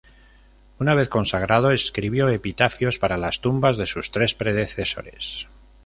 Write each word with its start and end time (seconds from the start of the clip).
Una 0.79 0.95
vez 0.95 1.09
consagrado, 1.09 1.69
escribió 1.69 2.27
epitafios 2.29 2.97
para 2.97 3.17
las 3.17 3.39
tumbas 3.39 3.77
de 3.77 3.85
sus 3.85 4.09
tres 4.09 4.33
predecesores. 4.33 5.45